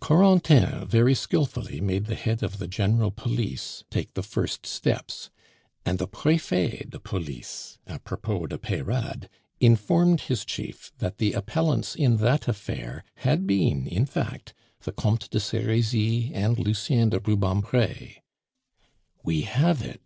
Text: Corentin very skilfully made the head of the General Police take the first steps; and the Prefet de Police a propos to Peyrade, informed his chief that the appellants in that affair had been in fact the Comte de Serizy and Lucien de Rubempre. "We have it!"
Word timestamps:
Corentin 0.00 0.84
very 0.88 1.14
skilfully 1.14 1.80
made 1.80 2.06
the 2.06 2.16
head 2.16 2.42
of 2.42 2.58
the 2.58 2.66
General 2.66 3.12
Police 3.12 3.84
take 3.88 4.14
the 4.14 4.22
first 4.24 4.66
steps; 4.66 5.30
and 5.84 6.00
the 6.00 6.08
Prefet 6.08 6.90
de 6.90 6.98
Police 6.98 7.78
a 7.86 8.00
propos 8.00 8.48
to 8.48 8.58
Peyrade, 8.58 9.28
informed 9.60 10.22
his 10.22 10.44
chief 10.44 10.90
that 10.98 11.18
the 11.18 11.34
appellants 11.34 11.94
in 11.94 12.16
that 12.16 12.48
affair 12.48 13.04
had 13.18 13.46
been 13.46 13.86
in 13.86 14.06
fact 14.06 14.54
the 14.80 14.90
Comte 14.90 15.30
de 15.30 15.38
Serizy 15.38 16.32
and 16.34 16.58
Lucien 16.58 17.10
de 17.10 17.20
Rubempre. 17.20 18.14
"We 19.22 19.42
have 19.42 19.82
it!" 19.82 20.00